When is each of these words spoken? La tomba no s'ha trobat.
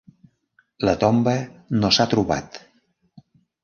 La 0.89 0.95
tomba 1.03 1.37
no 1.79 1.95
s'ha 1.99 2.11
trobat. 2.17 2.63